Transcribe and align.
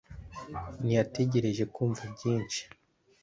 ntiyategereje 0.83 1.63
kumva 1.73 2.01
byinshi 2.13 2.61